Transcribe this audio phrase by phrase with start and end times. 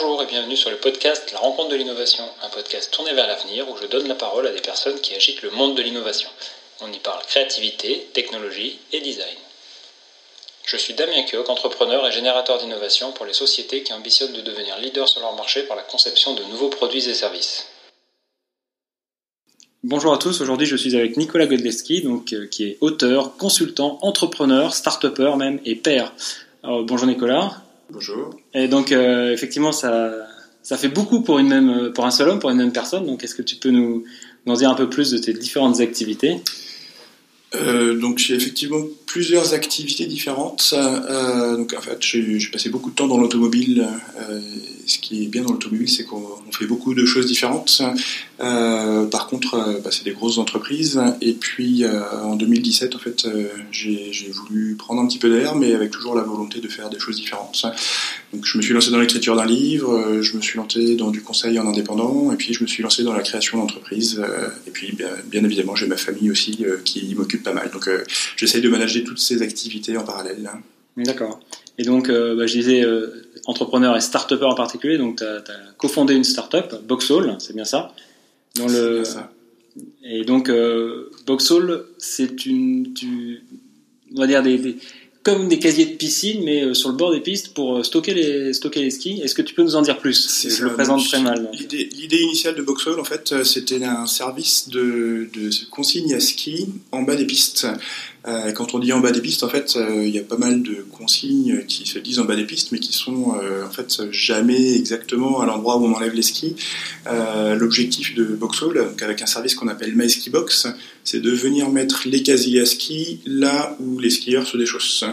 [0.00, 3.68] Bonjour et bienvenue sur le podcast La rencontre de l'innovation, un podcast tourné vers l'avenir
[3.68, 6.28] où je donne la parole à des personnes qui agitent le monde de l'innovation.
[6.80, 9.36] On y parle créativité, technologie et design.
[10.66, 14.78] Je suis Damien Kioc, entrepreneur et générateur d'innovation pour les sociétés qui ambitionnent de devenir
[14.78, 17.66] leaders sur leur marché par la conception de nouveaux produits et services.
[19.82, 23.98] Bonjour à tous, aujourd'hui je suis avec Nicolas Godleski, donc, euh, qui est auteur, consultant,
[24.02, 26.12] entrepreneur, start-upper même et père.
[26.62, 27.62] Bonjour Nicolas.
[27.90, 28.36] Bonjour.
[28.54, 30.12] Et donc euh, effectivement ça,
[30.62, 33.24] ça fait beaucoup pour, une même, pour un seul homme, pour une même personne, donc
[33.24, 34.04] est-ce que tu peux nous,
[34.44, 36.42] nous en dire un peu plus de tes différentes activités?
[37.54, 40.74] Euh, donc j'ai effectivement plusieurs activités différentes.
[40.76, 43.88] Euh, donc en fait j'ai passé beaucoup de temps dans l'automobile.
[44.20, 44.40] Euh,
[44.86, 47.82] ce qui est bien dans l'automobile, c'est qu'on on fait beaucoup de choses différentes.
[48.38, 51.00] Par contre, bah, c'est des grosses entreprises.
[51.20, 53.26] Et puis en 2017, en fait,
[53.70, 56.98] j'ai voulu prendre un petit peu d'air, mais avec toujours la volonté de faire des
[56.98, 57.66] choses différentes.
[58.32, 61.20] Donc je me suis lancé dans l'écriture d'un livre, je me suis lancé dans du
[61.20, 64.22] conseil en indépendant, et puis je me suis lancé dans la création d'entreprises.
[64.66, 67.70] et puis bien, bien évidemment, j'ai ma famille aussi qui m'occupe pas mal.
[67.70, 68.04] Donc euh,
[68.36, 70.50] j'essaye de manager toutes ces activités en parallèle.
[70.96, 71.40] D'accord.
[71.78, 75.42] Et donc, euh, bah, je disais euh, entrepreneur et start-upper en particulier, donc tu as,
[75.76, 77.94] cofondé une start-up, Boxall, c'est bien ça?
[78.56, 78.94] Dans le...
[78.96, 79.32] bien ça.
[80.02, 82.94] Et donc, euh, Boxall, c'est une...
[82.94, 83.42] Tu...
[84.14, 84.76] On va dire des, des-
[85.28, 88.14] comme des casiers de piscine, mais euh, sur le bord des pistes pour euh, stocker
[88.14, 89.20] les, stocker les skis.
[89.22, 90.48] Est-ce que tu peux nous en dire plus?
[90.48, 91.50] Je le présente très mal.
[91.52, 96.68] l'idée initiale de Boxall, en fait, euh, c'était un service de, de consigne à ski
[96.92, 97.66] en bas des pistes.
[98.26, 100.36] Euh, quand on dit en bas des pistes, en fait, euh, il y a pas
[100.36, 103.70] mal de consignes qui se disent en bas des pistes, mais qui sont euh, en
[103.70, 106.56] fait jamais exactement à l'endroit où on enlève les skis.
[107.56, 110.66] L'objectif de Boxall, donc avec un service qu'on appelle My Ski Box,
[111.04, 115.04] c'est de venir mettre les casiers à ski là où les skieurs se déchaussent.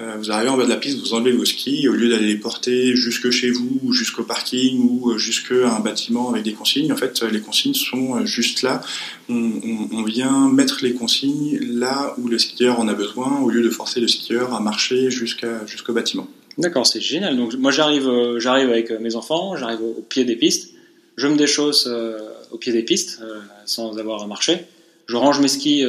[0.00, 2.26] Euh, vous arrivez en bas de la piste, vous enlevez vos skis, au lieu d'aller
[2.26, 6.42] les porter jusque chez vous, ou jusqu'au parking, ou euh, jusque à un bâtiment avec
[6.42, 8.82] des consignes, en fait, les consignes sont euh, juste là.
[9.28, 13.70] On, vient mettre les consignes là où le skieur en a besoin, au lieu de
[13.70, 16.28] forcer le skieur à marcher jusqu'à jusqu'au bâtiment.
[16.58, 17.36] D'accord, c'est génial.
[17.36, 20.74] Donc moi j'arrive, j'arrive avec mes enfants, j'arrive au, pied des pistes,
[21.16, 21.88] je me déchausse
[22.50, 23.20] au pied des pistes
[23.64, 24.66] sans avoir à marcher,
[25.06, 25.84] je range mes skis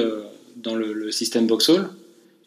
[0.56, 1.90] dans le, système Boxall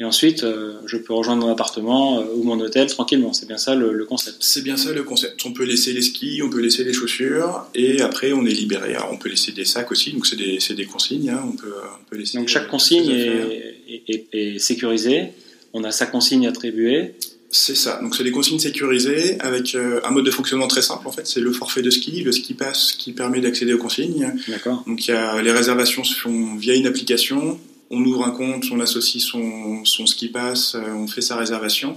[0.00, 3.32] et ensuite euh, je peux rejoindre mon appartement euh, ou mon hôtel tranquillement.
[3.32, 4.36] C'est bien ça le, le concept.
[4.40, 5.44] C'est bien ça le concept.
[5.44, 8.94] On peut laisser les skis, on peut laisser les chaussures, et après on est libéré.
[8.94, 11.30] Alors, on peut laisser des sacs aussi, donc c'est des, des consignes.
[11.30, 11.42] hein.
[11.46, 12.38] On, peut, on peut laisser.
[12.38, 15.28] Donc euh, chaque consigne est, est- est- est sécurisée.
[15.72, 17.14] On a sa consigne attribuée.
[17.50, 17.98] C'est ça.
[18.02, 21.08] Donc c'est des consignes sécurisées avec euh, un mode de fonctionnement très simple.
[21.08, 24.34] En fait, c'est le forfait de ski, le ski pass qui permet d'accéder aux consignes.
[24.48, 24.82] D'accord.
[24.86, 27.58] Donc il y a, les réservations se font via une application.
[27.90, 31.96] On ouvre un compte, on associe son, son ski pass, euh, on fait sa réservation.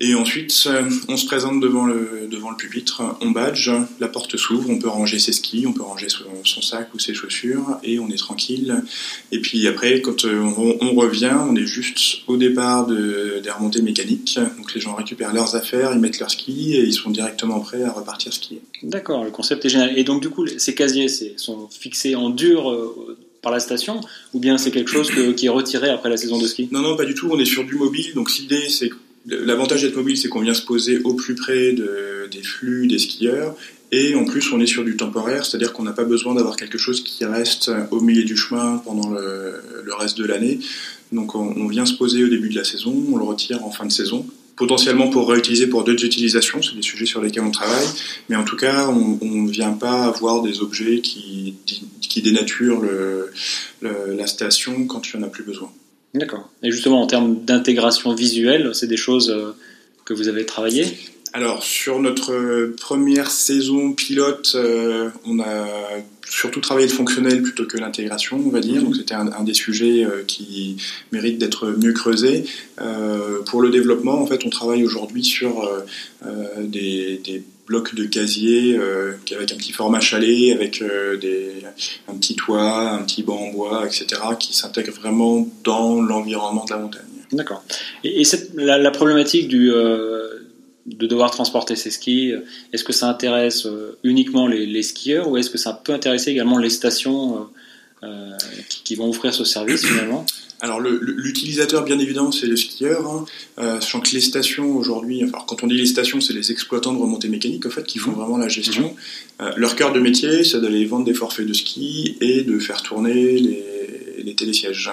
[0.00, 3.70] Et ensuite, euh, on se présente devant le, pupitre, on badge,
[4.00, 7.14] la porte s'ouvre, on peut ranger ses skis, on peut ranger son, sac ou ses
[7.14, 8.82] chaussures, et on est tranquille.
[9.32, 10.40] Et puis après, quand euh,
[10.80, 14.38] on, revient, on est juste au départ de, des remontées mécaniques.
[14.56, 17.82] Donc les gens récupèrent leurs affaires, ils mettent leurs skis, et ils sont directement prêts
[17.82, 18.62] à repartir skier.
[18.82, 19.96] D'accord, le concept est génial.
[19.98, 22.70] Et donc du coup, ces casiers sont fixés en dur
[23.44, 24.00] par la station
[24.32, 26.68] ou bien c'est quelque chose qui est retiré après la saison de ski?
[26.72, 27.28] Non, non, pas du tout.
[27.30, 28.12] On est sur du mobile.
[28.14, 28.90] Donc l'idée, c'est
[29.26, 32.98] l'avantage d'être mobile, c'est qu'on vient se poser au plus près de- des flux des
[32.98, 33.54] skieurs.
[33.92, 36.78] Et en plus, on est sur du temporaire, c'est-à-dire qu'on n'a pas besoin d'avoir quelque
[36.78, 40.58] chose qui reste au milieu du chemin pendant le, le reste de l'année.
[41.12, 43.70] Donc on, on vient se poser au début de la saison, on le retire en
[43.70, 44.26] fin de saison,
[44.56, 47.86] potentiellement pour réutiliser pour d'autres utilisations, c'est des sujets sur lesquels on travaille,
[48.28, 51.56] mais en tout cas, on ne vient pas avoir des objets qui,
[52.22, 52.82] dénaturent
[53.82, 55.70] la station quand il n'y en a plus besoin.
[56.14, 56.48] D'accord.
[56.62, 59.56] Et justement, en termes d'intégration visuelle, c'est des choses euh,
[60.04, 60.86] que vous avez travaillées
[61.32, 65.66] Alors, sur notre euh, première saison pilote, euh, on a
[66.28, 68.76] surtout travaillé le fonctionnel plutôt que l'intégration, on va dire.
[68.76, 68.84] Mhm.
[68.84, 70.76] Donc, c'était un, un des sujets euh, qui
[71.12, 72.44] mérite d'être mieux creusé.
[72.80, 75.70] Euh, pour le développement, en fait, on travaille aujourd'hui sur
[76.58, 81.52] des, des blocs de casier euh, avec un petit format chalet, avec euh, des,
[82.08, 86.70] un petit toit, un petit banc en bois, etc., qui s'intègrent vraiment dans l'environnement de
[86.70, 87.02] la montagne.
[87.32, 87.62] D'accord.
[88.04, 90.28] Et, et cette- la, la problématique du, euh,
[90.86, 92.32] de devoir transporter ses skis,
[92.72, 96.30] est-ce que ça intéresse euh, uniquement les, les skieurs ou est-ce que ça peut intéresser
[96.30, 97.48] également les stations
[98.02, 98.30] euh,
[98.68, 100.26] qui, qui vont offrir ce service finalement
[100.60, 103.26] Alors l'utilisateur, bien évidemment, c'est le skieur, hein,
[103.58, 106.94] euh, sachant que les stations aujourd'hui, enfin quand on dit les stations, c'est les exploitants
[106.94, 108.16] de remontées mécaniques en fait qui font Mhm.
[108.16, 108.94] vraiment la gestion.
[109.42, 112.82] Euh, leur cœur de métier, c'est d'aller vendre des forfaits de ski et de faire
[112.82, 113.62] tourner les,
[114.34, 114.90] télésièges.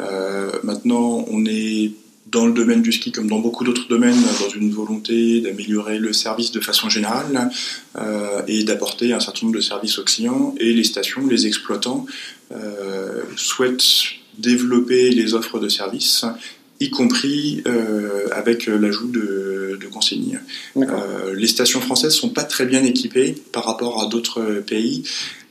[0.00, 1.92] Euh, maintenant, on est
[2.26, 6.12] dans le domaine du ski comme dans beaucoup d'autres domaines, dans une volonté d'améliorer le
[6.12, 7.50] service de façon générale
[7.98, 10.54] euh, et d'apporter un certain nombre de services aux clients.
[10.58, 12.06] Et les stations, les exploitants
[12.52, 13.84] euh, souhaitent
[14.38, 16.24] développer les offres de services,
[16.80, 20.40] y compris euh, avec l'ajout de, de consignes.
[21.34, 25.04] Les stations françaises sont pas très bien équipées par rapport à d'autres pays.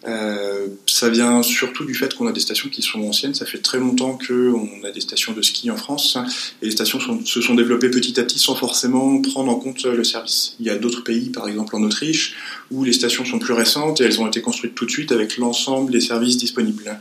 [0.08, 3.34] Euh, ça vient surtout du fait qu'on a des stations qui sont anciennes.
[3.34, 6.18] Ça fait très longtemps qu'on a des stations de ski en France
[6.62, 10.04] et les stations se sont développées petit à petit sans forcément prendre en compte le
[10.04, 10.56] service.
[10.60, 12.36] Il y a d'autres pays, par exemple en Autriche,
[12.72, 15.38] où les stations sont plus récentes et elles ont été construites tout de suite avec
[15.38, 17.00] l'ensemble des services disponibles.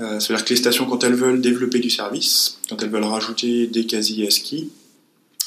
[0.00, 3.66] Euh, C'est-à-dire que les stations, quand elles veulent développer du service, quand elles veulent rajouter
[3.66, 4.70] des casiers à ski,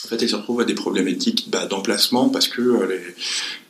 [0.05, 2.88] en fait, elles se retrouvent à des problématiques bah, d'emplacement parce que euh,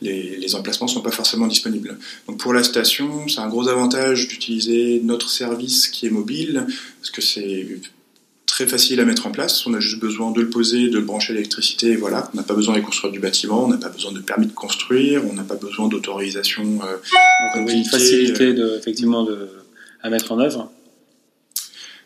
[0.01, 1.97] les, les, les, emplacements ne sont pas forcément disponibles.
[2.27, 6.65] Donc pour la station, c'est un gros avantage d'utiliser notre service qui est mobile
[6.99, 7.67] parce que c'est
[8.53, 9.65] très facile à mettre en place.
[9.67, 12.29] On a juste besoin de le poser, de le brancher à l'électricité et voilà.
[12.33, 14.53] On n'a pas besoin de construire du bâtiment, on n'a pas besoin de permis de
[14.53, 16.79] construire, on n'a pas besoin d'autorisation.
[16.83, 19.49] Euh, Donc une facilité de, effectivement de,
[20.01, 20.71] à mettre en œuvre.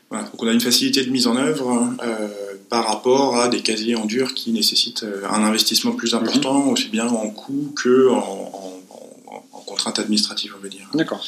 [0.10, 0.26] Voilà.
[0.26, 1.94] Donc on a une facilité de mise en œuvre.
[2.04, 2.28] Euh,
[2.70, 6.70] par rapport à des casiers en dur qui nécessitent euh, un investissement plus important, mmh.
[6.70, 10.90] aussi bien en coût que en, en, en, contrainte administrative, on va dire.
[10.94, 11.24] D'accord.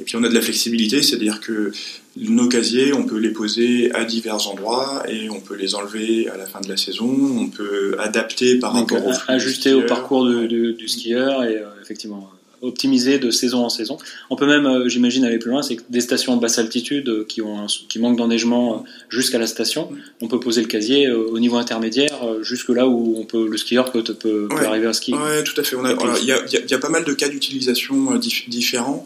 [0.00, 1.72] Et puis on a de la flexibilité, c'est-à-dire que
[2.16, 6.36] nos casiers, on peut les poser à divers endroits et on peut les enlever à
[6.36, 10.28] la fin de la saison, on peut adapter par Donc, rapport au ajuster au parcours
[10.28, 12.30] du, du, du skieur et euh, effectivement
[12.62, 13.96] optimisé de saison en saison.
[14.28, 17.08] On peut même, euh, j'imagine, aller plus loin, c'est que des stations en basse altitude
[17.08, 19.90] euh, qui, ont un, qui manquent d'enneigement euh, jusqu'à la station,
[20.20, 23.90] on peut poser le casier au niveau intermédiaire, jusque là où on peut, le skieur
[23.90, 25.14] peut, peut, ouais, peut arriver à skier.
[25.14, 25.76] Oui, tout à fait.
[26.20, 29.04] Il y a, y, a, y a, pas mal de cas d'utilisation dif différents,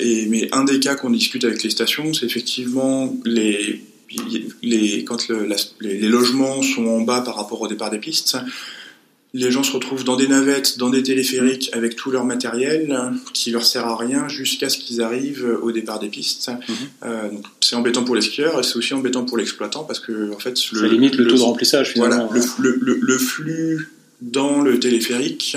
[0.00, 3.82] et, mais un des cas qu'on discute avec les stations, c'est effectivement les
[4.62, 7.98] les, quand le, la, les, les, logements sont en bas par rapport au départ des
[7.98, 8.38] pistes,
[9.36, 12.98] les gens se retrouvent dans des navettes, dans des téléphériques avec tout leur matériel
[13.34, 16.48] qui leur sert à rien jusqu'à ce qu'ils arrivent au départ des pistes.
[16.48, 16.72] Mmh.
[17.04, 17.28] Euh,
[17.60, 20.56] c'est embêtant pour les skieurs et c'est aussi embêtant pour l'exploitant parce que en fait
[20.72, 22.28] le, ça limite le, le taux de remplissage finalement.
[22.28, 23.90] Voilà, le, le, le, flux
[24.22, 25.56] dans le téléphérique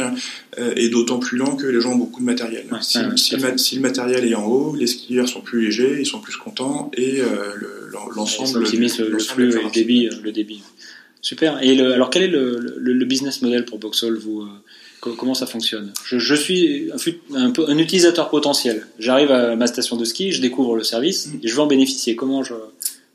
[0.57, 2.65] euh, est d'autant plus lent que les gens ont beaucoup de matériel.
[2.69, 5.61] Ouais, si, ouais, si, le, si, le, matériel est en haut, les skieurs sont plus
[5.61, 7.27] légers, ils sont plus contents et euh,
[8.13, 8.59] l'ensemble.
[8.59, 10.63] Le, le flux et le débit, le débit.
[11.21, 11.61] Super.
[11.63, 14.47] Et le, alors, quel est le, le, le, business model pour Boxall vous, euh,
[14.99, 15.93] Comment ça fonctionne?
[16.05, 18.85] Je, je, suis un, un, un, utilisateur potentiel.
[18.99, 22.15] J'arrive à ma station de ski, je découvre le service et je veux en bénéficier.
[22.15, 22.53] Comment je,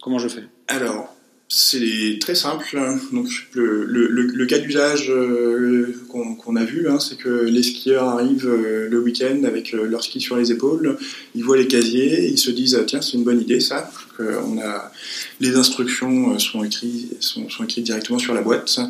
[0.01, 0.45] comment je fais?
[0.69, 1.14] Alors,
[1.57, 2.77] c'est très simple.
[3.13, 7.63] Donc, le, le, le cas d'usage euh, qu'on qu a vu, hein, c'est que les
[7.63, 10.99] skieurs arrivent euh, le week-end avec euh, leur ski sur les épaules,
[11.37, 13.89] ils voient les casiers, ils se disent tiens c'est une bonne idée ça.
[14.19, 14.91] on a
[15.39, 18.81] les instructions sont écrites sont, sont écrites directement sur la boîte.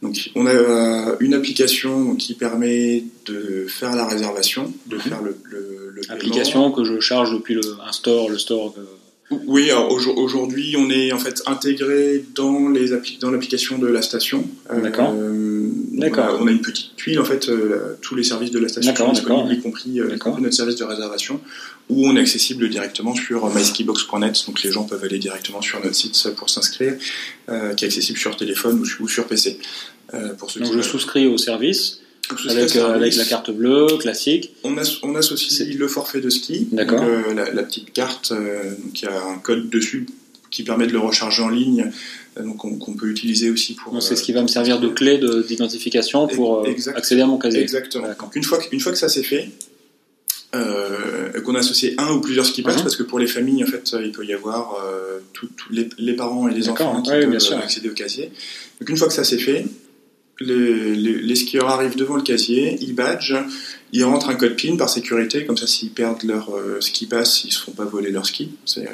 [0.00, 5.00] Donc, on a une application qui permet de faire la réservation, de mmh.
[5.00, 8.72] faire le, le, le application que je charge depuis le, un store, le store.
[8.74, 8.80] Que
[9.30, 12.90] oui, aujourd'hui, on est en fait intégré dans les
[13.20, 14.44] dans l'application de la station.
[14.82, 15.14] D'accord.
[15.16, 16.38] Euh, D'accord.
[16.40, 18.94] On, on, a une petite tuile en fait, euh, tous les services de la station
[18.94, 21.40] sont disponibles, y compris, euh, notre service de réservation,
[21.88, 24.46] où on est accessible directement sur myskibox.net.
[24.48, 28.36] Donc les gens peuvent aller directement sur notre site pour s'inscrire, qui est accessible sur
[28.36, 29.60] téléphone ou, ou sur PC.
[30.38, 32.00] Pour ceux donc je souscris au service
[32.48, 34.54] avec, euh, avec, la carte bleue classique.
[34.64, 37.02] On, as, on associe le forfait de ski, D'accord.
[37.02, 40.06] Euh, la, la, petite carte, euh, donc il y a un code dessus
[40.50, 41.90] qui permet de le recharger en ligne,
[42.36, 44.02] euh, donc on, qu'on peut utiliser aussi pour.
[44.02, 45.18] C'est ce qui va me servir de clé
[45.48, 47.60] d'identification pour exact, accéder à mon casier.
[47.60, 48.08] Exactement.
[48.08, 49.50] Donc une fois, que, une fois que ça c'est fait,
[50.54, 52.82] euh, qu'on a associé un ou plusieurs ski pass, uh -huh.
[52.82, 56.14] parce que pour les familles, en fait, il peut y avoir euh, tous les, les,
[56.14, 58.32] parents et les enfants qui ouais, peuvent accéder au casier.
[58.80, 59.66] Donc une fois que ça c'est fait,
[60.40, 63.36] les, les, les, skieurs arrivent devant le casier, ils badgent,
[63.92, 67.44] ils rentrent un code PIN par sécurité, comme ça s'ils perdent leur euh, ski pass,
[67.44, 68.50] ils se font pas voler leur ski.
[68.78, 68.86] Euh,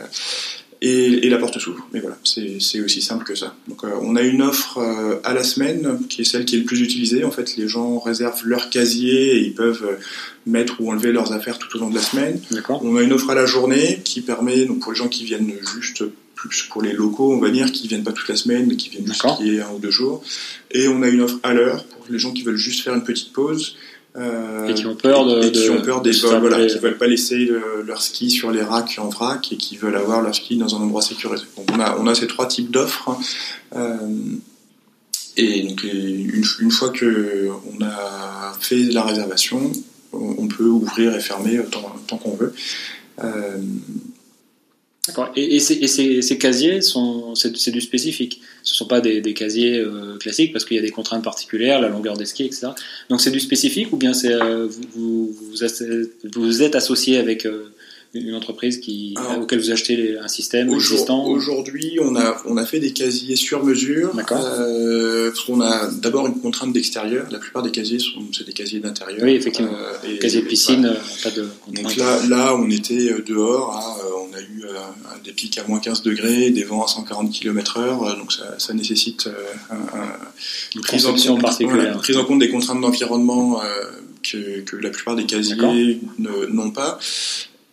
[0.83, 1.89] et, et, la porte s'ouvre.
[1.93, 3.55] Mais voilà, c'est aussi simple que ça.
[3.67, 4.79] Donc euh, on a une offre
[5.25, 7.25] à la semaine qui est celle qui est le plus utilisée.
[7.25, 9.99] En fait, les gens réservent leur casier et ils peuvent
[10.45, 12.41] mettre ou enlever leurs affaires tout au long de la semaine.
[12.69, 15.51] On a une offre à la journée qui permet, donc pour les gens qui viennent
[15.75, 16.05] juste
[16.37, 18.91] plus pour les locaux, on va dire, qui viennent pas toute la semaine, mais qui
[18.91, 20.23] viennent juste skier un ou deux jours.
[20.71, 23.03] Et on a une offre à l'heure pour les gens qui veulent juste faire une
[23.03, 23.77] petite pause.
[24.17, 26.79] Euh, et qui ont peur de, et, et qui ont peur des vols, voilà, qui
[26.79, 30.23] veulent pas laisser le, leur ski sur les racks en vrac et qui veulent avoir
[30.23, 31.45] leur ski dans un endroit sécurisé.
[31.57, 33.19] Donc on a, on a ces trois types d'offres.
[33.75, 33.99] Euh,
[35.37, 39.71] et donc une, une, fois que on a fait la réservation,
[40.15, 42.55] on, on peut ouvrir et fermer autant, autant qu'on veut.
[43.23, 43.59] Euh,
[45.09, 45.31] D'accord.
[45.37, 48.41] Et, ces, casiers, sont, c'est, du spécifique.
[48.63, 51.81] Ce ne sont pas des, casiers euh, classiques parce qu'il y a des contraintes particulières,
[51.81, 52.69] la longueur des skis, etc.
[53.09, 57.73] Donc c'est du spécifique ou bien c'est, euh, vous, vous, êtes associé avec euh,
[58.21, 62.81] une entreprise qui, auquel vous achetez un système existant Aujourd'hui, on a, on a fait
[62.81, 64.15] des casiers sur mesure.
[64.15, 64.39] D'accord.
[64.43, 67.27] Euh, parce qu'on a d'abord une contrainte d'extérieur.
[67.31, 69.23] La plupart des casiers sont c'est des casiers d'intérieur.
[69.23, 69.73] Oui, effectivement.
[69.73, 73.77] Euh, et, casier de piscine, pas de Donc là, là, on était euh, dehors.
[73.77, 74.65] Hein, on a eu
[75.25, 78.19] des pics à moins 15 degrés, des vents à 140 km/h.
[78.19, 79.29] Donc ça, ça nécessite
[79.71, 79.77] un,
[80.75, 81.97] une prise en compte, particulière.
[81.99, 83.61] prise en compte des contraintes d'environnement.
[84.23, 86.99] Que, que, la plupart des casiers n'ont pas.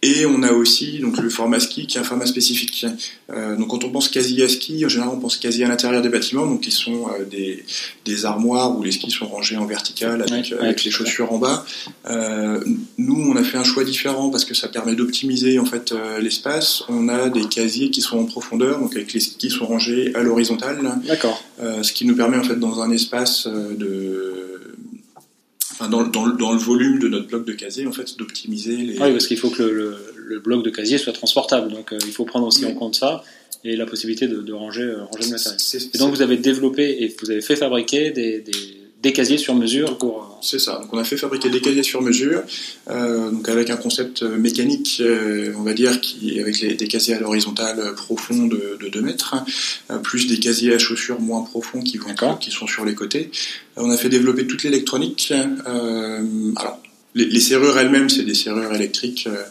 [0.06, 2.86] Et on a aussi donc le format ski qui est un format spécifique.
[3.30, 6.02] Euh, donc quand on pense quasi à ski, en général on pense quasi à l'intérieur
[6.02, 7.64] des bâtiments, donc qui sont euh, des,
[8.04, 11.66] des, armoires où les skis sont rangés en vertical avec, avec les chaussures en bas.
[12.10, 12.62] Euh,
[12.98, 16.20] nous on a fait un choix différent parce que ça permet d'optimiser en fait euh,
[16.20, 16.84] l'espace.
[16.90, 20.14] On a des casiers qui sont en profondeur, donc avec les skis qui sont rangés
[20.16, 20.80] à l'horizontale.
[21.08, 21.42] D'accord.
[21.62, 24.53] Euh, ce qui nous permet en fait dans un espace de
[25.90, 28.94] dans, dans, dans, le volume de notre bloc de casier, en fait, d'optimiser les.
[28.94, 31.72] Oui, parce qu'il faut que le, le, bloc de casier soit transportable.
[31.72, 33.24] Donc, euh, il faut prendre aussi en compte ça
[33.64, 35.60] et la possibilité de, de ranger, euh, ranger le matériel.
[35.94, 39.54] Et donc, vous avez développé et vous avez fait fabriquer des, des des casiers sur
[39.54, 40.18] mesure pour.
[40.18, 40.80] Euh, C'est ça.
[40.82, 42.42] Donc on a fait fabriquer des casiers sur mesure,
[42.90, 45.02] euh, donc avec un concept euh, mécanique,
[45.58, 49.36] on va dire, qui avec des casiers à l'horizontale profonds de, de 2 mètres,
[50.02, 53.30] plus des casiers à chaussures moins profonds qui vont qui sont sur les côtés.
[53.76, 55.34] On a fait développer toute l'électronique.
[55.34, 56.80] alors
[57.16, 59.44] les, serrures elles-mêmes, c'est des serrures électriques euh,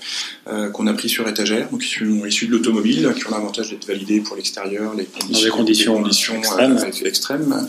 [0.48, 3.70] euh, qu'on a pris sur étagère, donc qui sont issues de l'automobile, qui ont l'avantage
[3.70, 5.52] d'être validées pour l'extérieur, les conditions,
[5.94, 6.40] conditions,
[7.04, 7.66] extrêmes.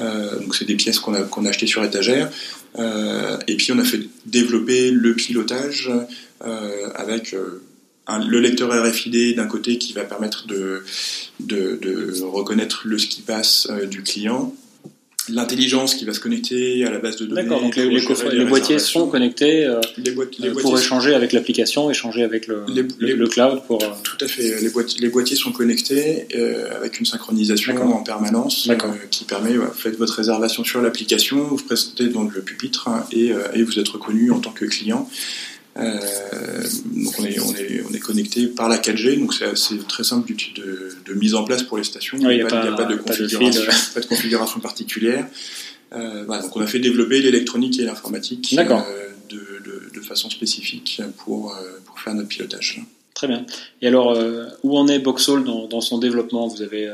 [0.00, 2.30] Euh, donc c'est des pièces qu'on a, qu'on a achetées sur étagère.
[2.78, 5.90] et puis on a fait développer le pilotage
[6.94, 7.36] avec
[8.08, 10.82] le lecteur RFID d'un côté qui va permettre de,
[11.40, 14.54] de, de reconnaître le ski pass du client
[15.28, 17.42] l'intelligence qui va se connecter à la base de données.
[17.42, 22.22] D'accord, donc les, les, boîtiers sont connectés euh, les boîtiers pour échanger avec l'application, échanger
[22.22, 22.64] avec le,
[22.98, 23.82] le, cloud pour...
[23.82, 28.02] Euh, Tout à fait, les boîtiers, les boîtiers sont connectés euh, avec une synchronisation en
[28.02, 28.68] permanence
[29.10, 33.32] qui permet, faites votre réservation sur l'application, vous vous présentez dans le pupitre hein, et,
[33.54, 35.08] et vous êtes reconnu en tant que client.
[35.76, 36.62] Euh,
[36.94, 40.32] donc on est, on, est, on est connecté par la 4G, donc c'est très simple
[40.32, 42.16] de, de, mise en place pour les stations.
[42.20, 43.62] il n'y a, pas, de configuration,
[43.94, 45.26] pas de configuration particulière.
[45.92, 51.56] Euh, voilà, donc on a fait développer l'électronique et l'informatique euh, de, façon spécifique pour,
[51.86, 52.82] pour faire notre pilotage.
[53.14, 53.46] Très bien.
[53.80, 54.18] Et alors,
[54.62, 56.46] où en est Boxall dans, dans son développement?
[56.46, 56.92] Vous avez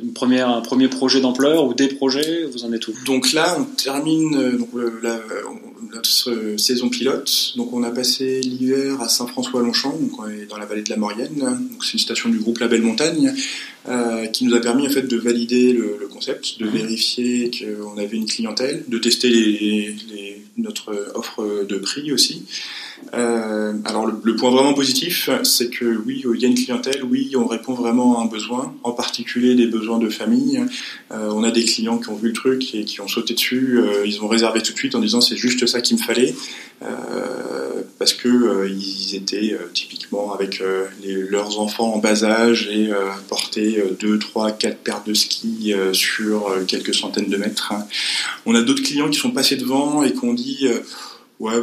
[0.00, 2.44] une première, un premier projet d'ampleur ou des projets?
[2.44, 2.94] Vous en êtes où?
[3.04, 4.68] Donc là, on termine donc,
[5.02, 5.18] la,
[5.96, 7.54] notre euh, saison pilote.
[7.56, 9.98] Donc on a passé l'hiver à Saint-François-Longchamp,
[10.48, 11.58] dans la vallée de la Maurienne.
[11.82, 13.34] C'est une station du groupe Label Montagne
[13.88, 16.72] euh, qui nous a permis en fait de valider le, concept, de mhm.
[16.72, 19.94] vérifier qu'on avait une clientèle, de tester les,
[20.56, 22.44] notre offre de prix aussi.
[23.14, 27.32] Euh, alors le, point vraiment positif, c'est que oui, il y a une clientèle, oui,
[27.36, 30.62] on répond vraiment à un besoin, en particulier des besoins de famille.
[31.12, 33.78] Euh, on a des clients qui ont vu le truc et qui ont sauté dessus,
[33.78, 36.34] euh, ils ont réservé tout de suite en disant c'est juste ça qu'il me fallait,
[36.82, 40.62] euh, parce que euh, ils étaient typiquement avec
[41.02, 42.90] les, leurs enfants en bas âge et
[43.80, 47.72] portaient deux, trois, quatre paires de skis sur quelques centaines de mètres.
[48.44, 50.68] On a d'autres clients qui sont passés devant et qui ont dit
[51.38, 51.62] Ouais,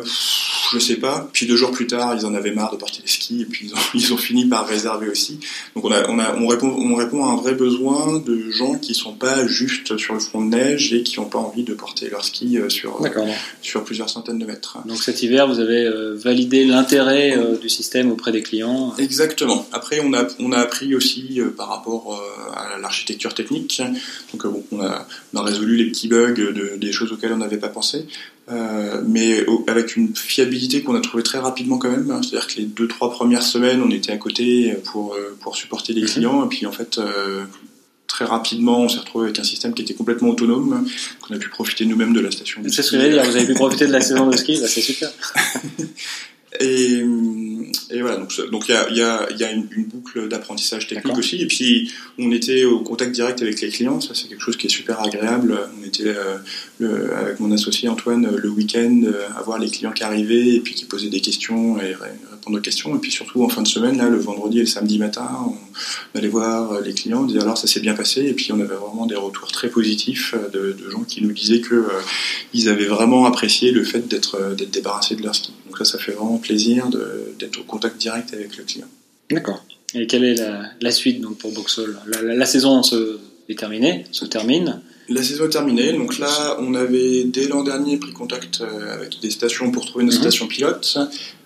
[0.72, 1.28] je sais pas.
[1.34, 3.68] Puis deux jours plus tard, ils en avaient marre de porter les skis et puis
[3.68, 5.40] ils ont, ils ont fini par réserver aussi.
[5.76, 8.76] Donc on, a, on, a, on, répond, on répond à un vrai besoin de gens
[8.76, 11.74] qui sont pas juste sur le front de neige et qui n'ont pas envie de
[11.74, 13.02] porter leurs skis euh, sur,
[13.64, 14.78] sur plusieurs centaines de mètres.
[14.86, 19.68] Donc cet hiver, vous avez euh, validé l'intérêt euh, du système auprès des clients Exactement.
[19.72, 22.24] Après, on a, on a appris aussi par rapport
[22.56, 23.82] à l'architecture technique.
[24.34, 27.58] Donc on, a, on a résolu les petits bugs de, des choses auxquelles on n'avait
[27.58, 28.06] pas pensé.
[28.52, 32.08] Euh, mais avec une fiabilité qu'on a trouvé très rapidement quand même.
[32.22, 35.94] C'est-à-dire que les deux trois premières semaines, on était à côté pour euh, pour supporter
[35.94, 36.08] les mhm.
[36.08, 36.98] clients, et puis en fait.
[36.98, 37.46] Euh,
[38.06, 40.88] très rapidement, on s'est retrouvé avec un système qui était complètement autonome,
[41.20, 42.62] qu'on a pu profiter nous-mêmes de la station.
[42.68, 44.68] C'est ce que j'allais dire, vous avez pu profiter de la saison de ski, bah,
[44.68, 45.10] c'est super.
[46.60, 47.04] Et,
[47.90, 50.88] et, voilà, donc il donc y a, y a, y a une, une, boucle d'apprentissage
[50.88, 51.42] technique aussi.
[51.42, 54.68] Et puis on était au contact direct avec les clients, ça c'est quelque chose qui
[54.68, 55.58] est super agréable.
[55.82, 56.38] On était euh,
[56.80, 60.60] le, avec mon associé Antoine le week-end euh, à voir les clients qui arrivaient et
[60.60, 61.96] puis qui posaient des questions et
[62.44, 62.96] répondre questions.
[62.96, 65.30] Et puis surtout en fin de semaine, là, le vendredi et le samedi matin,
[66.14, 68.26] on allait voir les clients, disait alors ça s'est bien passé.
[68.26, 71.62] Et puis on avait vraiment des retours très positifs de, de gens qui nous disaient
[71.62, 75.54] que euh, avaient vraiment apprécié le fait d'être débarrassés de leur ski.
[75.68, 76.90] Donc ça, ça fait vraiment plaisir
[77.40, 78.88] d'être au contact direct avec le client.
[79.32, 79.64] D'accord.
[79.96, 80.36] Et quelle est
[80.82, 81.96] la, suite donc pour Boxall?
[82.24, 83.20] La, saison se
[83.54, 84.82] est terminée, se termine.
[85.10, 89.20] La saison est terminée, donc là on avait dès l'an dernier pris contact euh, avec
[89.22, 90.18] des stations pour trouver une mhm.
[90.18, 90.98] station pilote.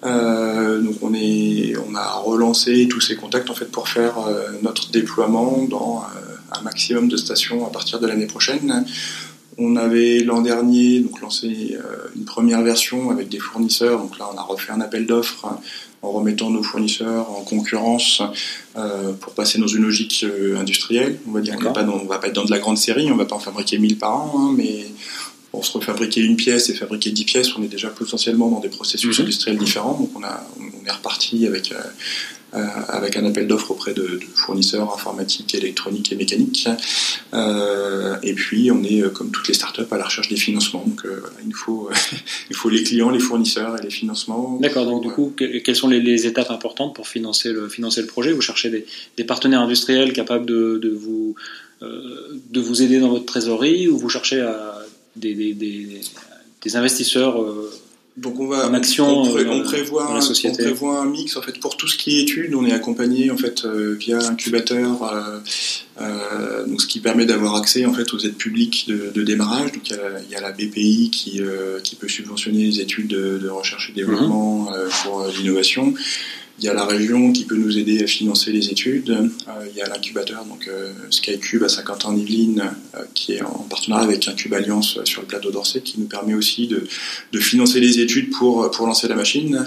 [0.05, 4.49] Euh, donc on, est, on a relancé tous ces contacts en fait pour faire euh,
[4.61, 6.03] notre déploiement dans
[6.51, 8.85] un maximum de stations à partir de l'année prochaine.
[9.57, 11.75] On avait l'an dernier donc lancé
[12.15, 15.47] une première version avec des fournisseurs, donc là on a refait un appel d'offres
[16.07, 18.21] en remettant nos fournisseurs en concurrence
[18.77, 21.19] euh, pour passer dans une logique euh, industrielle.
[21.27, 23.19] On va dire, on ne va pas être dans de la grande série, on ne
[23.19, 24.85] va pas en fabriquer 1000 par an, hein, mais
[25.57, 28.69] pour se refabriquer une pièce et fabriquer 10 pièces, on est déjà potentiellement dans des
[28.69, 29.25] processus mhm.
[29.25, 29.97] industriels différents.
[29.99, 31.77] Donc on, a, on est reparti avec euh,
[32.53, 36.69] euh, avec un appel d'offres auprès de, fournisseurs informatiques, électroniques et mécaniques.
[37.33, 40.83] Euh, et puis, on est, comme toutes les startups, à la recherche des financements.
[40.85, 41.01] Donc,
[41.43, 41.89] il, faut,
[42.51, 44.59] il faut les clients, les fournisseurs et les financements.
[44.61, 48.31] D'accord, donc du coup, quelles sont les, étapes importantes pour financer le, financer le projet?
[48.31, 48.85] Vous cherchez
[49.17, 51.35] des, partenaires industriels capables de, de vous,
[51.81, 54.76] de vous aider dans votre trésorerie ou vous cherchez à
[55.19, 56.01] des, des,
[56.62, 57.43] des investisseurs
[58.17, 61.77] donc on va, action, on, euh, prévoit, un, on prévoit un mix en fait pour
[61.77, 62.55] tout ce qui est études.
[62.55, 65.39] On est accompagné en fait euh, via incubateur, euh,
[66.01, 69.71] euh, donc ce qui permet d'avoir accès en fait aux aides publiques de, de démarrage.
[69.71, 71.41] Donc il y, a, il y a la BPI qui,
[71.83, 74.89] qui peut subventionner les études de, de recherche et développement mhm.
[75.03, 75.93] pour l'innovation.
[76.59, 79.11] Il y a la région qui peut nous aider à financer les études.
[79.11, 84.05] Euh, il y a l'incubateur, donc euh, SkyCube à Saint-Quentin-en-Yvelines, euh, qui est en partenariat
[84.05, 86.87] avec Incube Alliance sur le plateau d'Orsay, qui nous permet aussi de,
[87.31, 89.65] de, financer les études pour, pour lancer la machine.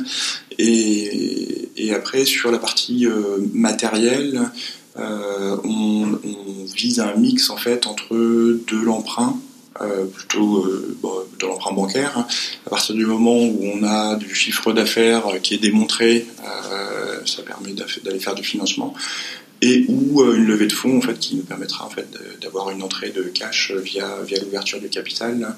[0.58, 3.06] Et, et après, sur la partie
[3.52, 4.50] matérielle,
[4.96, 9.40] on, on, vise un mix en fait entre de l'emprunt
[9.82, 10.98] euh, plutôt euh,
[11.38, 12.12] dans l'emprunt bancaire.
[12.18, 12.26] Hein.
[12.66, 17.42] À partir du moment où on a du chiffre d'affaires qui est démontré, euh, ça
[17.42, 18.92] permet d'aller faire du financement
[19.62, 22.08] et ou une levée de fonds en fait qui nous permettra en fait
[22.40, 25.54] d'avoir une entrée de cash via via l'ouverture du capital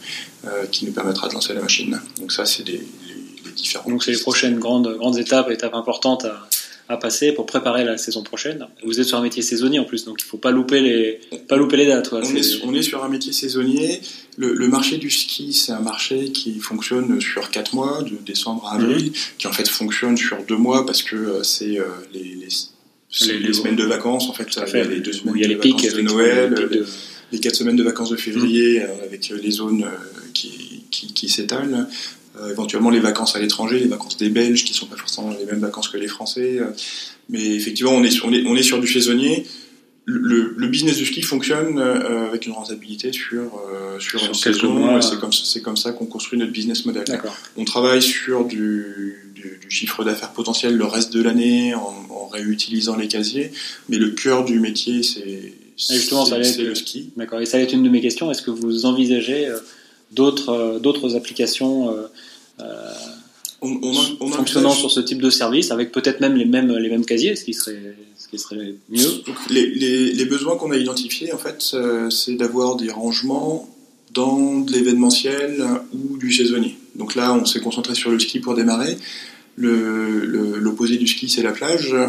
[0.73, 2.01] qui nous permettra de lancer la machine.
[2.19, 3.89] Donc ça c'est les, les, différents.
[3.89, 6.49] Donc c'est les prochaines grandes grandes étapes, étapes importantes à,
[6.93, 8.67] à passer pour préparer la saison prochaine.
[8.85, 11.21] Vous êtes sur un métier saisonnier en plus, donc il ne faut pas louper les,
[11.49, 12.13] pas louper les dates.
[12.13, 14.01] On, est, on, est, sur un métier saisonnier.
[14.37, 18.75] Le, marché du ski, c'est un marché qui fonctionne sur 4 mois, de décembre à
[18.75, 19.13] avril, mhm.
[19.39, 23.77] qui en fait fonctionne sur 2 mois parce que euh, c'est euh, les, les, semaines
[23.77, 26.55] de vacances, en fait, il y a les deux semaines de vacances de Noël,
[27.33, 28.87] les, 4 semaines de vacances de février mhm.
[28.87, 29.87] euh, avec les zones
[30.35, 31.87] qui, qui, qui s'étalent.
[32.41, 35.45] Euh, éventuellement les vacances à l'étranger, les vacances des Belges qui sont pas forcément les
[35.45, 36.59] mêmes vacances que les Français.
[36.61, 36.69] Euh,
[37.29, 39.47] mais effectivement, on est, on est, on est sur du saisonnier.
[40.07, 43.63] Le, le, business du ski fonctionne euh, avec une rentabilité sur,
[44.01, 45.01] sur, une saison.
[45.01, 47.05] C'est comme, c'est comme ça qu'on construit notre business model.
[47.57, 52.27] On travaille sur du, du, du chiffre d'affaires potentiel le reste de l'année en, en,
[52.27, 53.53] réutilisant les casiers.
[53.91, 57.11] Mais le cœur du métier, c'est, c'est le ski.
[57.17, 57.41] D'accord.
[57.41, 58.31] Et ça va être une de mes questions.
[58.31, 59.59] Est-ce que vous envisagez euh,
[60.13, 62.07] d'autres applications euh,
[62.61, 62.93] euh,
[64.31, 67.45] fonctionnant sur ce type de service, avec peut-être même les mêmes, les mêmes casiers, ce
[67.45, 69.23] qui serait, ce qui serait mieux.
[69.51, 71.75] les, les, les, besoins qu'on a identifiés, en fait,
[72.11, 73.69] c'est d'avoir des rangements
[74.13, 76.77] dans de l'événementiel ou du saisonnier.
[76.97, 78.97] Donc là, on s'est concentré sur le ski pour démarrer.
[79.57, 81.95] L'opposé du ski, c'est la plage.
[81.95, 82.09] Euh,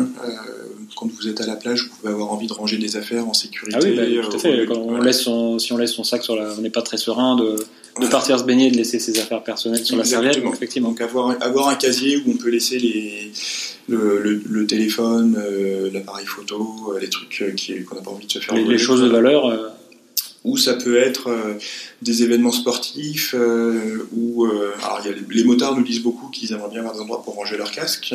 [1.04, 3.34] quand vous êtes à la plage, vous pouvez avoir envie de ranger des affaires en
[3.34, 3.78] sécurité.
[3.80, 4.66] Ah oui, bah, tout à fait.
[4.66, 6.98] Quand on laisse son, si on laisse son sac sur la, on n'est pas très
[6.98, 7.56] serein de,
[8.02, 10.38] de partir se baigner et de laisser ses affaires personnelles sur la serviette.
[10.38, 10.90] Effectivement.
[10.90, 13.32] Donc avoir, avoir un casier où on peut laisser les,
[13.88, 17.54] le, le, téléphone, euh, l'appareil photo, euh, les trucs euh,
[17.86, 18.56] qu'on n'a pas envie de se faire.
[18.56, 19.48] Les, les choses de valeur.
[19.48, 19.70] Euh...
[20.44, 21.30] Ou ça peut être
[22.02, 23.34] des événements sportifs,
[24.14, 26.96] ou alors il y a les, les, motards nous disent beaucoup qu'ils aimeraient bien avoir
[26.96, 28.14] des endroits pour ranger leur casque.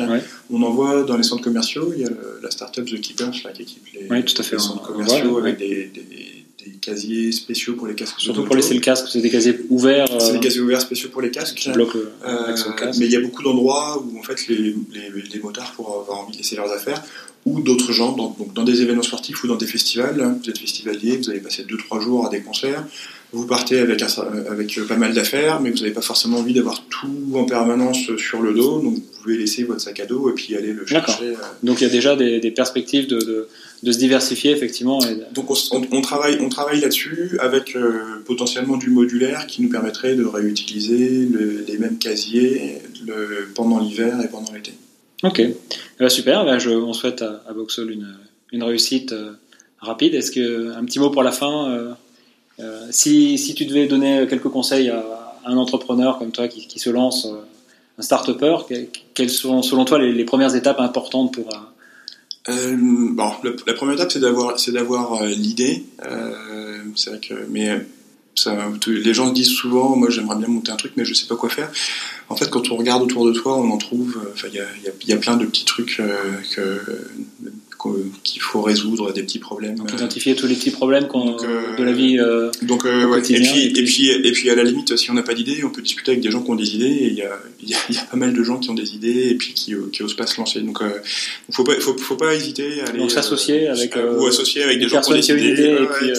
[0.51, 2.09] On en voit dans les centres commerciaux, il y a
[2.43, 5.87] la start-up The Keepers là, qui équipe les, tout à fait, centres commerciaux avec des,
[5.87, 8.19] des des casiers spéciaux pour les casques.
[8.19, 10.07] Surtout pour laisser le casque, c'est des casiers ouverts.
[10.19, 11.55] C'est des euh, casiers ouverts spéciaux pour les casques.
[11.55, 12.55] Qui bloquent euh,
[12.97, 16.19] Mais il y a beaucoup d'endroits où en fait les, les, les, motards pourraient avoir
[16.19, 17.01] envie de laisser leurs affaires
[17.45, 20.37] ou d'autres gens, donc dans des événements sportifs ou dans des festivals.
[20.43, 22.85] Vous êtes festivalier, vous allez passer 2-3 jours à des concerts,
[23.31, 24.07] vous partez avec, un,
[24.49, 28.41] avec pas mal d'affaires, mais vous n'avez pas forcément envie d'avoir tout en permanence sur
[28.41, 31.29] le dos, donc vous pouvez laisser votre sac à dos et puis aller le chercher.
[31.29, 31.35] Euh.
[31.61, 33.47] Donc il y a déjà des, des perspectives de, de,
[33.83, 34.99] de, se diversifier effectivement.
[35.31, 40.15] Donc on, on, travaille, on travaille là-dessus avec euh, potentiellement du modulaire qui nous permettrait
[40.15, 44.73] de réutiliser le, les mêmes casiers le, pendant l'hiver et pendant l'été.
[45.21, 45.41] Ok,
[45.99, 46.45] eh ben, super.
[46.45, 47.53] Ben, on souhaite à, à
[48.51, 49.33] une, réussite euh,
[49.79, 50.15] rapide.
[50.15, 51.91] Est-ce que un petit mot pour la fin euh,
[52.59, 55.03] euh, si, tu devais donner quelques conseils à,
[55.45, 57.27] un entrepreneur comme toi qui, se lance,
[57.97, 58.57] un start-upper,
[59.13, 61.47] quelles sont selon toi les, premières étapes importantes pour
[62.49, 63.31] euh, bon,
[63.65, 64.19] la première étape, c'est
[64.71, 65.85] d'avoir, l'idée.
[66.95, 67.33] c'est vrai que,
[68.87, 71.49] les gens disent souvent, moi j'aimerais bien monter un truc, mais je sais pas quoi
[71.49, 71.71] faire.
[72.29, 74.19] En fait, quand on regarde autour de toi, on en trouve.
[74.33, 74.65] Enfin, il y a,
[75.07, 77.09] y a, plein de petits trucs que
[78.23, 79.75] qu'il faut résoudre des petits problèmes.
[79.75, 82.19] Donc, identifier tous les petits problèmes euh, de la vie.
[82.19, 85.13] Euh, donc, euh, ouais, et, puis, et, puis, et, puis, à la limite, si on
[85.13, 86.85] n'a pas d'idées, on peut discuter avec des gens qui ont des idées.
[86.85, 89.29] Et il y a, y, y a, pas mal de gens qui ont des idées
[89.29, 90.59] et puis qui, qui osent pas se lancer.
[90.59, 92.99] Donc, il faut pas, faut, faut pas hésiter à aller.
[92.99, 93.95] Donc, s'associer avec.
[93.95, 95.51] ou associer avec des gens qui ont des idées.
[95.51, 96.11] idées et puis,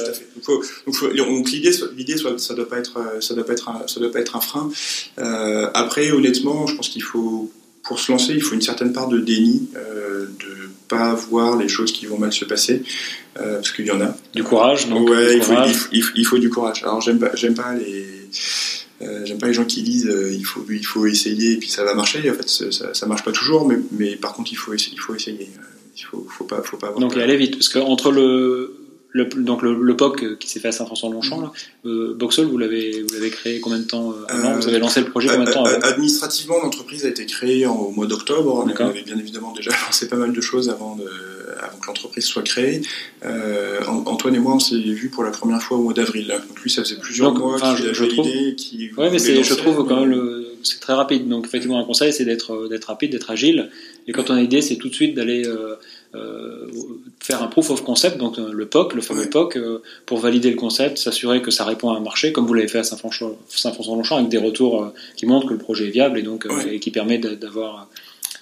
[0.43, 0.63] faut,
[1.15, 4.21] donc, l'idée, l'idée, ça doit pas être, ça doit pas être, un, ça doit pas
[4.21, 4.71] être un frein.
[5.75, 7.51] après, honnêtement, je pense qu'il faut
[7.91, 11.67] pour se lancer, il faut une certaine part de déni, euh, de pas voir les
[11.67, 12.85] choses qui vont mal se passer,
[13.41, 14.17] euh, parce qu'il y en a.
[14.33, 15.11] Du courage, donc.
[15.11, 16.85] Ouais, il, Faut, il, faut, du courage.
[16.85, 18.07] Alors j'aime pas, j'aime pas les,
[19.03, 21.69] euh, j'aime pas les gens qui disent euh, il faut, il faut essayer et puis
[21.69, 22.31] ça va marcher.
[22.31, 25.17] En fait, ça, ça marche pas toujours, mais, mais par contre il faut, il faut
[25.17, 25.51] essayer.
[25.97, 28.80] Il faut, faut pas, faut pas avoir Donc aller vite, parce que entre le
[29.13, 31.53] le, donc le, le, POC euh, qui s'est fait à Saint-François-Longchamp, là,
[31.87, 35.07] euh, vous l'avez vous l'avez créé combien de temps euh, avant Vous avez lancé le
[35.07, 38.65] projet combien de temps avant Administrativement, l'entreprise a été créée en, au mois d'octobre.
[38.65, 41.09] On avait bien évidemment déjà lancé pas mal de choses avant, de,
[41.61, 42.83] avant que l'entreprise soit créée.
[43.25, 46.29] Euh, Antoine et moi, on s'est vus pour la première fois au mois d'avril.
[46.49, 48.55] Donc lui, ça faisait plusieurs mois qu'il avait l'idée.
[48.57, 51.29] Qui ouais, mais je trouve quand même c'est très rapide.
[51.29, 53.71] Donc effectivement, un conseil, c'est d'être d'être rapide, d'être agile.
[54.07, 55.77] Et quand on a l'idée, c'est tout de suite d'aller euh, euh,
[57.21, 60.51] faire un proof of concept, donc euh, le POC, le fameux POC, euh, pour valider
[60.51, 64.17] le concept, s'assurer que ça répond à un marché, comme vous l'avez fait à Saint-François-Longchamp,
[64.17, 67.19] avec des retours qui montrent que le projet est viable et donc et qui permet
[67.19, 67.89] d'avoir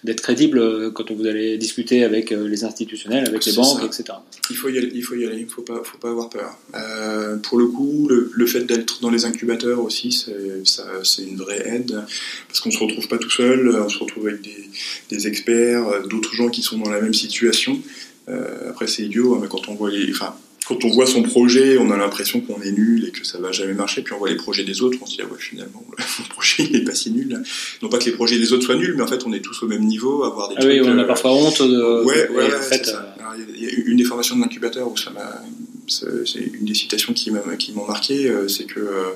[0.05, 4.05] d'être crédible euh, quand vous allez discuter avec euh, les institutionnels, avec les banques, etc.
[4.51, 6.57] Il faut y aller, il faut y aller, faut pas, faut pas avoir peur.
[6.75, 12.03] Euh, pour le coup, le, fait d'être dans les incubateurs aussi, c'est une vraie aide
[12.47, 14.69] parce qu'on se retrouve pas tout seul, on se retrouve avec des,
[15.11, 17.81] des experts, d'autres gens qui sont dans la même situation.
[18.29, 20.35] Euh, après, c'est idiot, hein, mais quand on voit les, enfin,
[20.69, 23.53] quand on voit son projet, on a l'impression qu'on est nul et que ça va
[23.53, 24.03] jamais marcher.
[24.03, 25.83] Puis on voit les projets des autres, on se dit ah ouais finalement
[26.19, 27.43] mon projet n'est pas si nul.
[27.81, 29.63] Non pas que les projets des autres soient nuls, mais en fait on est tous
[29.63, 32.05] au même niveau, avoir des ah oui, on a euh, parfois honte de.
[32.05, 35.43] Ouais, ouais, fait, euh, il y a une des formations de l'incubateur où ça m'a,
[35.87, 39.15] c'est une des citations qui qui m'ont marqué, euh, c'est que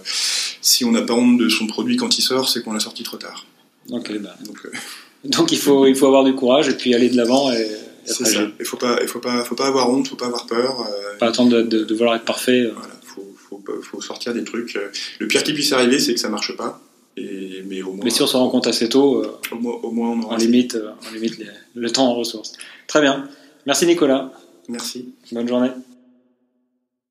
[0.63, 3.03] si on n'a pas honte de son produit quand il sort, c'est qu'on l'a sorti
[3.03, 3.45] trop tard.
[3.91, 4.37] Ok, bah.
[4.47, 4.59] donc,
[5.25, 7.69] donc il faut il faut avoir du courage et puis aller de l'avant et
[8.05, 8.41] c'est ça.
[8.59, 10.81] Il faut pas, il faut pas, faut pas avoir honte, faut pas avoir peur.
[10.81, 12.61] Euh, pas attendre de, de, de, vouloir être parfait.
[12.61, 12.73] Euh.
[12.75, 14.77] Voilà, faut, faut, faut, sortir des trucs.
[14.77, 16.81] Euh, le pire qui puisse arriver, c'est que ça marche pas.
[17.17, 19.91] Et, mais, au moins, mais si on se rend compte assez tôt, au, moins, au
[19.91, 20.79] moins on, on limite,
[21.11, 21.41] on limite
[21.75, 22.53] le temps en ressources.
[22.87, 23.29] Très bien.
[23.67, 24.33] Merci Nicolas.
[24.69, 25.13] Merci.
[25.31, 25.71] Bonne journée.